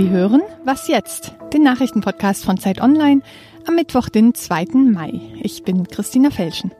[0.00, 1.34] Sie hören Was jetzt?
[1.52, 3.20] Den Nachrichtenpodcast von Zeit Online
[3.68, 4.64] am Mittwoch, den 2.
[4.72, 5.20] Mai.
[5.42, 6.72] Ich bin Christina Felschen.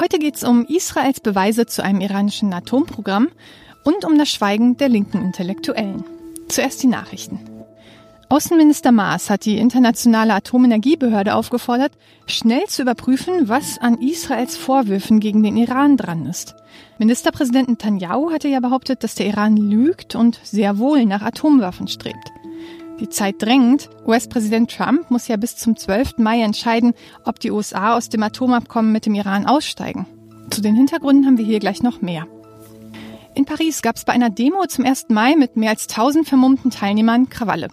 [0.00, 3.28] Heute geht es um Israels Beweise zu einem iranischen Atomprogramm
[3.84, 6.02] und um das Schweigen der linken Intellektuellen.
[6.48, 7.59] Zuerst die Nachrichten.
[8.30, 11.90] Außenminister Maas hat die internationale Atomenergiebehörde aufgefordert,
[12.26, 16.54] schnell zu überprüfen, was an Israels Vorwürfen gegen den Iran dran ist.
[17.00, 22.30] Ministerpräsident Netanyahu hatte ja behauptet, dass der Iran lügt und sehr wohl nach Atomwaffen strebt.
[23.00, 23.90] Die Zeit drängt.
[24.06, 26.18] US-Präsident Trump muss ja bis zum 12.
[26.18, 26.94] Mai entscheiden,
[27.24, 30.06] ob die USA aus dem Atomabkommen mit dem Iran aussteigen.
[30.50, 32.28] Zu den Hintergründen haben wir hier gleich noch mehr.
[33.34, 35.06] In Paris gab es bei einer Demo zum 1.
[35.08, 37.70] Mai mit mehr als 1000 vermummten Teilnehmern Krawalle.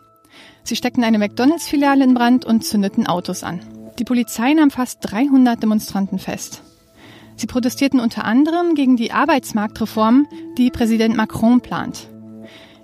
[0.64, 3.62] Sie steckten eine McDonalds-Filiale in Brand und zündeten Autos an.
[4.00, 6.62] Die Polizei nahm fast 300 Demonstranten fest.
[7.36, 12.10] Sie protestierten unter anderem gegen die Arbeitsmarktreform, die Präsident Macron plant.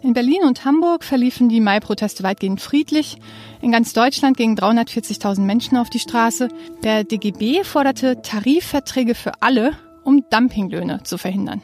[0.04, 3.18] In Berlin und Hamburg verliefen die Mai-Proteste weitgehend friedlich.
[3.62, 6.50] In ganz Deutschland gingen 340.000 Menschen auf die Straße.
[6.84, 9.72] Der DGB forderte Tarifverträge für alle,
[10.04, 11.62] um Dumpinglöhne zu verhindern.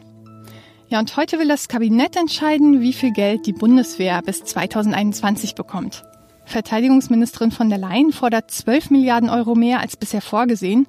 [0.91, 6.03] Ja, und heute will das Kabinett entscheiden, wie viel Geld die Bundeswehr bis 2021 bekommt.
[6.45, 10.87] Verteidigungsministerin von der Leyen fordert 12 Milliarden Euro mehr als bisher vorgesehen.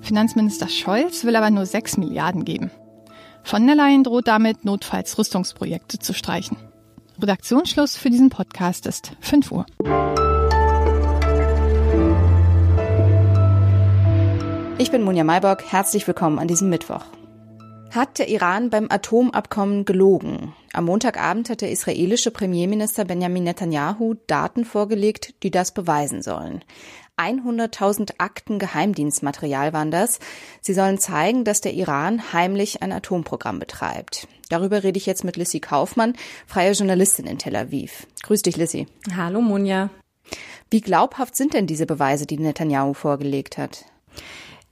[0.00, 2.72] Finanzminister Scholz will aber nur 6 Milliarden geben.
[3.44, 6.56] Von der Leyen droht damit, notfalls Rüstungsprojekte zu streichen.
[7.22, 9.66] Redaktionsschluss für diesen Podcast ist 5 Uhr.
[14.78, 15.62] Ich bin Munja Maybock.
[15.70, 17.04] Herzlich willkommen an diesem Mittwoch.
[17.96, 20.52] Hat der Iran beim Atomabkommen gelogen?
[20.74, 26.62] Am Montagabend hat der israelische Premierminister Benjamin Netanyahu Daten vorgelegt, die das beweisen sollen.
[27.16, 30.18] 100.000 Akten Geheimdienstmaterial waren das.
[30.60, 34.28] Sie sollen zeigen, dass der Iran heimlich ein Atomprogramm betreibt.
[34.50, 36.16] Darüber rede ich jetzt mit Lissy Kaufmann,
[36.46, 38.06] freie Journalistin in Tel Aviv.
[38.24, 38.88] Grüß dich, Lissy.
[39.16, 39.88] Hallo, Munja.
[40.68, 43.86] Wie glaubhaft sind denn diese Beweise, die Netanyahu vorgelegt hat?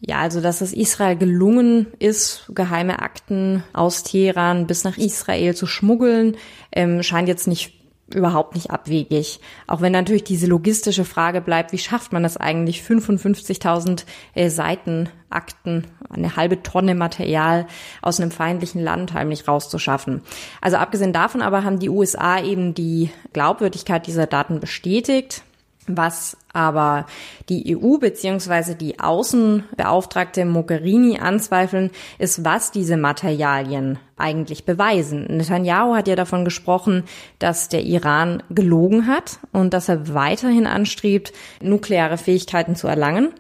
[0.06, 5.66] Ja, also dass es Israel gelungen ist, geheime Akten aus Teheran bis nach Israel zu
[5.66, 6.37] schmuggeln,
[6.72, 7.72] ähm, scheint jetzt nicht
[8.12, 9.41] überhaupt nicht abwegig.
[9.66, 14.04] Auch wenn natürlich diese logistische Frage bleibt, wie schafft man das eigentlich, 55.000
[14.34, 17.66] äh, Seiten Akten, eine halbe Tonne Material
[18.03, 20.20] aus einem feindlichen Land heimlich rauszuschaffen.
[20.60, 25.43] Also abgesehen davon aber haben die USA eben die Glaubwürdigkeit dieser Daten bestätigt.
[25.87, 27.06] Was aber
[27.49, 28.75] die EU bzw.
[28.75, 35.27] die Außenbeauftragte Mogherini anzweifeln, ist, was diese Materialien eigentlich beweisen.
[35.28, 37.05] Netanyahu hat ja davon gesprochen,
[37.39, 43.33] dass der Iran gelogen hat und dass er weiterhin anstrebt, nukleare Fähigkeiten zu erlangen.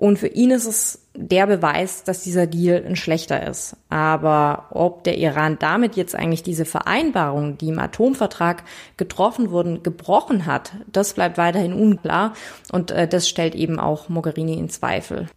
[0.00, 3.76] Und für ihn ist es der Beweis, dass dieser Deal ein schlechter ist.
[3.90, 8.64] Aber ob der Iran damit jetzt eigentlich diese Vereinbarung, die im Atomvertrag
[8.96, 12.32] getroffen wurden, gebrochen hat, das bleibt weiterhin unklar.
[12.72, 15.28] Und äh, das stellt eben auch Mogherini in Zweifel.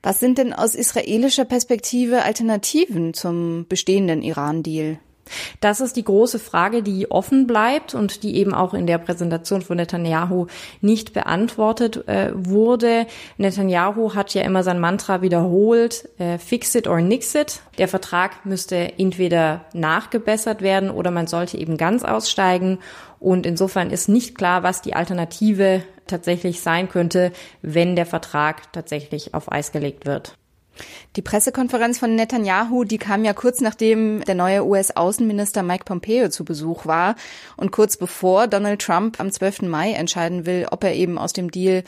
[0.00, 5.00] Was sind denn aus israelischer Perspektive Alternativen zum bestehenden Iran-Deal?
[5.60, 9.62] Das ist die große Frage, die offen bleibt und die eben auch in der Präsentation
[9.62, 10.46] von Netanyahu
[10.80, 13.06] nicht beantwortet äh, wurde.
[13.38, 17.60] Netanyahu hat ja immer sein Mantra wiederholt, äh, fix it or nix it.
[17.78, 22.78] Der Vertrag müsste entweder nachgebessert werden oder man sollte eben ganz aussteigen.
[23.18, 27.32] Und insofern ist nicht klar, was die Alternative tatsächlich sein könnte,
[27.62, 30.34] wenn der Vertrag tatsächlich auf Eis gelegt wird.
[31.16, 36.44] Die Pressekonferenz von Netanyahu, die kam ja kurz nachdem der neue US-Außenminister Mike Pompeo zu
[36.44, 37.16] Besuch war
[37.56, 39.62] und kurz bevor Donald Trump am 12.
[39.62, 41.84] Mai entscheiden will, ob er eben aus dem Deal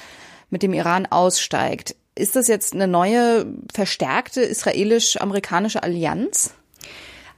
[0.51, 1.97] mit dem Iran aussteigt.
[2.15, 6.55] Ist das jetzt eine neue, verstärkte israelisch-amerikanische Allianz?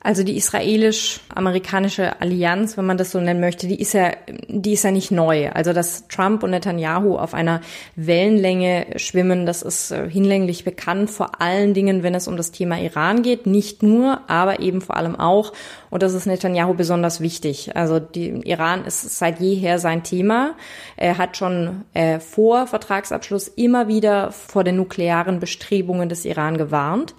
[0.04, 4.10] Also die israelisch-amerikanische Allianz, wenn man das so nennen möchte, die ist ja,
[4.48, 5.50] die ist ja nicht neu.
[5.52, 7.60] Also dass Trump und Netanyahu auf einer
[7.94, 12.80] Wellenlänge schwimmen, das ist äh, hinlänglich bekannt, vor allen Dingen, wenn es um das Thema
[12.80, 13.46] Iran geht.
[13.46, 15.52] Nicht nur, aber eben vor allem auch.
[15.88, 17.76] Und das ist Netanyahu besonders wichtig.
[17.76, 20.54] Also die, Iran ist seit jeher sein Thema.
[20.96, 27.14] Er hat schon äh, vor Vertragsabschluss immer wieder vor den nuklearen Bestrebungen des Iran gewarnt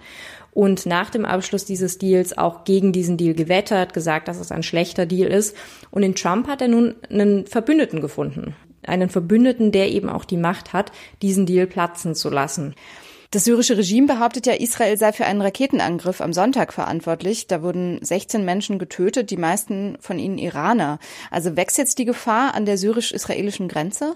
[0.54, 4.62] und nach dem Abschluss dieses Deals auch gegen diesen Deal gewettert, gesagt, dass es ein
[4.62, 5.56] schlechter Deal ist.
[5.90, 8.54] Und in Trump hat er nun einen Verbündeten gefunden.
[8.86, 10.92] Einen Verbündeten, der eben auch die Macht hat,
[11.22, 12.74] diesen Deal platzen zu lassen.
[13.32, 17.48] Das syrische Regime behauptet ja, Israel sei für einen Raketenangriff am Sonntag verantwortlich.
[17.48, 21.00] Da wurden 16 Menschen getötet, die meisten von ihnen Iraner.
[21.32, 24.14] Also wächst jetzt die Gefahr an der syrisch-israelischen Grenze?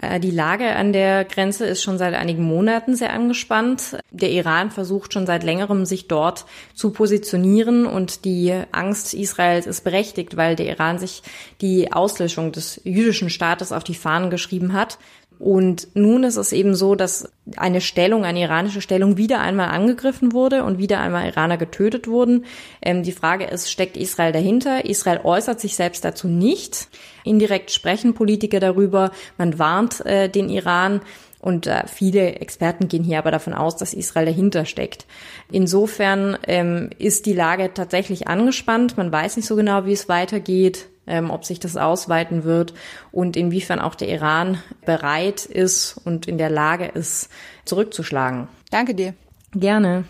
[0.00, 3.98] Äh, die Lage an der Grenze ist schon seit einigen Monaten sehr angespannt.
[4.10, 9.84] Der Iran versucht schon seit längerem, sich dort zu positionieren und die Angst Israels ist
[9.84, 11.22] berechtigt, weil der Iran sich
[11.60, 14.98] die Auslöschung des jüdischen Staates auf die Fahnen geschrieben hat.
[15.38, 20.32] Und nun ist es eben so, dass eine Stellung, eine iranische Stellung wieder einmal angegriffen
[20.32, 22.44] wurde und wieder einmal Iraner getötet wurden.
[22.80, 24.86] Ähm, die Frage ist, steckt Israel dahinter?
[24.86, 26.88] Israel äußert sich selbst dazu nicht.
[27.24, 29.10] Indirekt sprechen Politiker darüber.
[29.36, 31.00] Man warnt äh, den Iran.
[31.38, 35.06] Und äh, viele Experten gehen hier aber davon aus, dass Israel dahinter steckt.
[35.52, 38.96] Insofern ähm, ist die Lage tatsächlich angespannt.
[38.96, 42.74] Man weiß nicht so genau, wie es weitergeht ähm, ob sich das ausweiten wird
[43.12, 47.28] und inwiefern auch der Iran bereit ist und in der Lage ist,
[47.64, 48.48] zurückzuschlagen.
[48.70, 49.14] Danke dir.
[49.52, 50.04] Gerne.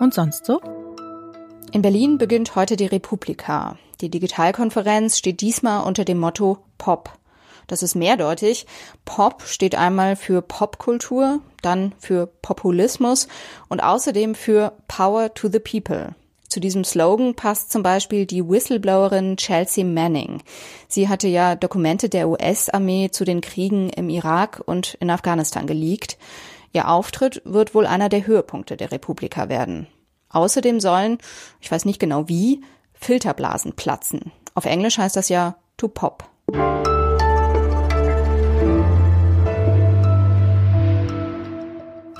[0.00, 0.60] Und sonst so?
[1.72, 3.76] In Berlin beginnt heute die Republika.
[4.00, 7.10] Die Digitalkonferenz steht diesmal unter dem Motto Pop.
[7.66, 8.66] Das ist mehrdeutig.
[9.04, 13.28] Pop steht einmal für Popkultur, dann für Populismus
[13.68, 16.14] und außerdem für Power to the People.
[16.48, 20.40] Zu diesem Slogan passt zum Beispiel die Whistleblowerin Chelsea Manning.
[20.86, 26.16] Sie hatte ja Dokumente der US-Armee zu den Kriegen im Irak und in Afghanistan geleakt.
[26.72, 29.88] Ihr Auftritt wird wohl einer der Höhepunkte der Republika werden.
[30.28, 31.18] Außerdem sollen,
[31.60, 32.62] ich weiß nicht genau wie,
[32.92, 34.30] Filterblasen platzen.
[34.54, 36.28] Auf Englisch heißt das ja to pop.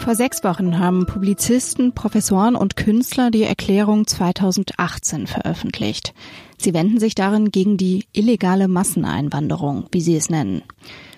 [0.05, 6.13] Vor sechs Wochen haben Publizisten, Professoren und Künstler die Erklärung 2018 veröffentlicht.
[6.59, 10.61] Sie wenden sich darin gegen die illegale Masseneinwanderung, wie sie es nennen.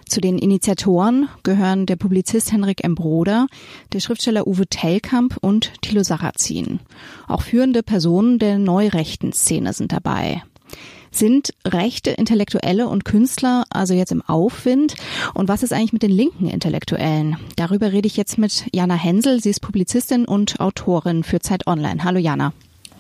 [0.09, 2.95] Zu den Initiatoren gehören der Publizist Henrik M.
[2.95, 3.49] Broder,
[3.93, 6.79] der Schriftsteller Uwe Tellkamp und Thilo Sarrazin.
[7.27, 10.45] Auch führende Personen der neurechten Szene sind dabei.
[11.17, 14.97] Sind rechte Intellektuelle und Künstler also jetzt im Aufwind?
[15.33, 17.39] Und was ist eigentlich mit den linken Intellektuellen?
[17.57, 19.43] Darüber rede ich jetzt mit Jana Hensel.
[19.43, 22.05] Sie ist Publizistin und Autorin für Zeit Online.
[22.05, 22.53] Hallo Jana.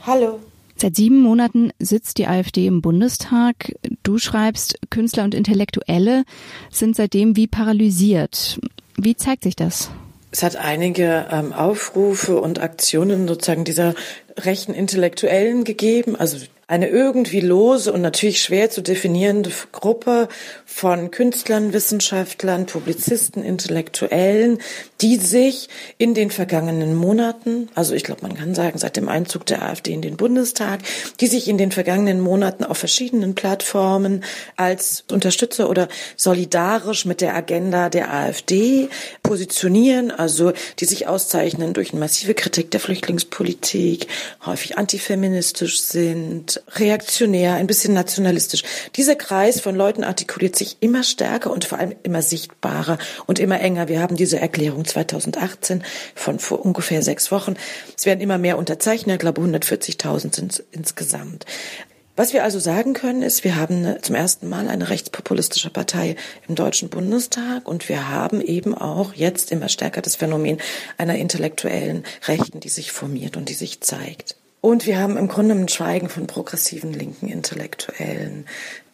[0.06, 0.40] Hallo.
[0.76, 3.74] Seit sieben Monaten sitzt die AfD im Bundestag.
[4.02, 6.24] Du schreibst, Künstler und Intellektuelle
[6.70, 8.58] sind seitdem wie paralysiert.
[8.96, 9.90] Wie zeigt sich das?
[10.30, 13.94] Es hat einige ähm, Aufrufe und Aktionen sozusagen dieser
[14.38, 20.28] rechten Intellektuellen gegeben, also eine irgendwie lose und natürlich schwer zu definierende Gruppe
[20.64, 24.58] von Künstlern, Wissenschaftlern, Publizisten, Intellektuellen,
[25.00, 29.46] die sich in den vergangenen Monaten, also ich glaube, man kann sagen, seit dem Einzug
[29.46, 30.80] der AfD in den Bundestag,
[31.20, 34.24] die sich in den vergangenen Monaten auf verschiedenen Plattformen
[34.56, 35.86] als Unterstützer oder
[36.16, 38.88] solidarisch mit der Agenda der AfD
[39.22, 44.08] positionieren, also die sich auszeichnen durch eine massive Kritik der Flüchtlingspolitik,
[44.44, 48.62] häufig antifeministisch sind, reaktionär, ein bisschen nationalistisch.
[48.96, 53.60] Dieser Kreis von Leuten artikuliert sich immer stärker und vor allem immer sichtbarer und immer
[53.60, 53.88] enger.
[53.88, 57.54] Wir haben diese Erklärung 2018 von vor ungefähr sechs Wochen.
[57.96, 61.46] Es werden immer mehr unterzeichnet, ich glaube 140.000 sind insgesamt.
[62.18, 66.16] Was wir also sagen können, ist, wir haben zum ersten Mal eine rechtspopulistische Partei
[66.48, 70.56] im Deutschen Bundestag und wir haben eben auch jetzt immer stärker das Phänomen
[70.96, 74.36] einer intellektuellen Rechten, die sich formiert und die sich zeigt.
[74.66, 78.46] Und wir haben im Grunde ein Schweigen von progressiven linken Intellektuellen.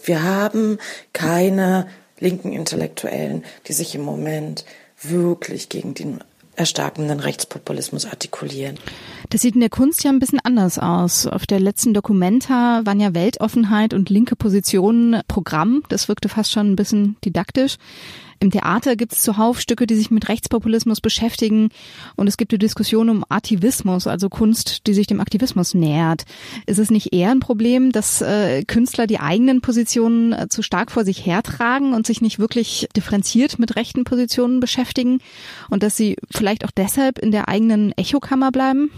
[0.05, 0.77] Wir haben
[1.15, 1.87] keine
[2.21, 4.67] linken Intellektuellen, die sich im Moment
[5.01, 6.23] wirklich gegen den
[6.57, 8.77] erstarkenden Rechtspopulismus artikulieren.
[9.31, 11.27] Das sieht in der Kunst ja ein bisschen anders aus.
[11.27, 15.85] Auf der letzten Dokumenta waren ja Weltoffenheit und linke Positionen Programm.
[15.89, 17.79] Das wirkte fast schon ein bisschen didaktisch.
[18.43, 21.69] Im Theater gibt es zuhauf Stücke, die sich mit Rechtspopulismus beschäftigen
[22.17, 26.25] und es gibt die Diskussion um Aktivismus, also Kunst, die sich dem Aktivismus nähert.
[26.67, 30.91] Ist es nicht eher ein Problem, dass äh, Künstler die eigenen Positionen äh, zu stark
[30.91, 35.21] vor sich hertragen und sich nicht wirklich differenziert mit rechten Positionen beschäftigen
[35.71, 38.91] und dass sie vielleicht auch deshalb in der eigenen Echokammer bleiben?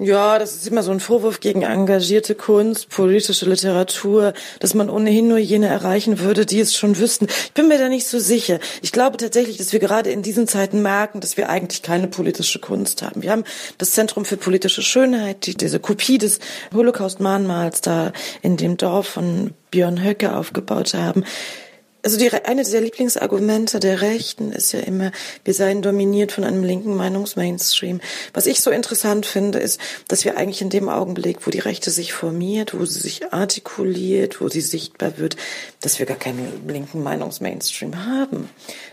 [0.00, 5.26] Ja, das ist immer so ein Vorwurf gegen engagierte Kunst, politische Literatur, dass man ohnehin
[5.26, 7.26] nur jene erreichen würde, die es schon wüssten.
[7.26, 8.60] Ich bin mir da nicht so sicher.
[8.80, 12.60] Ich glaube tatsächlich, dass wir gerade in diesen Zeiten merken, dass wir eigentlich keine politische
[12.60, 13.22] Kunst haben.
[13.22, 13.42] Wir haben
[13.78, 16.38] das Zentrum für politische Schönheit, die, diese Kopie des
[16.72, 21.24] Holocaust-Mahnmals da in dem Dorf von Björn Höcke aufgebaut haben.
[22.02, 25.10] Also die, eine der Lieblingsargumente der Rechten ist ja immer,
[25.44, 28.00] wir seien dominiert von einem linken Meinungsmainstream.
[28.32, 31.90] Was ich so interessant finde, ist, dass wir eigentlich in dem Augenblick, wo die Rechte
[31.90, 35.36] sich formiert, wo sie sich artikuliert, wo sie sichtbar wird,
[35.80, 38.48] dass wir gar keinen linken Meinungsmainstream haben.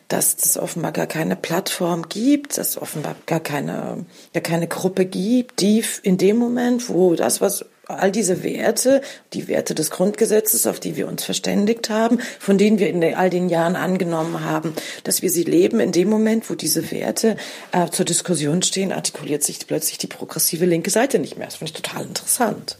[0.08, 5.06] Dass es offenbar gar keine Plattform gibt, dass es offenbar gar keine, gar keine Gruppe
[5.06, 9.02] gibt, die in dem Moment, wo das, was all diese Werte,
[9.34, 13.30] die Werte des Grundgesetzes, auf die wir uns verständigt haben, von denen wir in all
[13.30, 14.74] den Jahren angenommen haben,
[15.04, 17.38] dass wir sie leben, in dem Moment, wo diese Werte
[17.72, 21.48] äh, zur Diskussion stehen, artikuliert sich plötzlich die progressive linke Seite nicht mehr.
[21.48, 22.78] Das finde ich total interessant.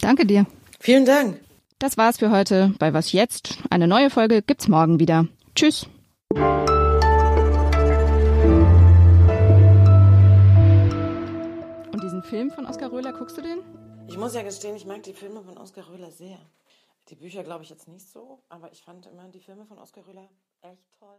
[0.00, 0.46] Danke dir.
[0.80, 1.38] Vielen Dank.
[1.78, 3.58] Das war's für heute bei Was jetzt?
[3.70, 5.26] Eine neue Folge gibt's morgen wieder.
[5.54, 5.86] Tschüss.
[11.92, 13.58] Und diesen Film von Oskar Röhler, guckst du den?
[14.08, 16.38] Ich muss ja gestehen, ich mag die Filme von Oskar Röhler sehr.
[17.10, 20.06] Die Bücher glaube ich jetzt nicht so, aber ich fand immer die Filme von Oskar
[20.06, 20.30] Röhler
[20.62, 21.16] echt toll.